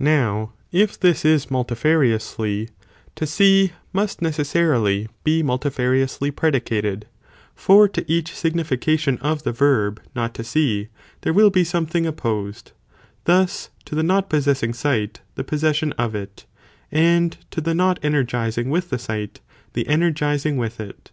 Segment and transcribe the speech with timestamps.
[0.00, 2.68] Now if this is multifariously,
[3.14, 7.06] to see, must necessarily be muiti fariously predicated;
[7.54, 10.88] for to each (signification of the verb) not to see,
[11.20, 12.72] there will be something opposed,
[13.22, 16.44] thus to the not possessing sight, the possession of it,
[16.90, 19.38] and to the not ener gizing with the sight,
[19.74, 21.12] the energizing with it.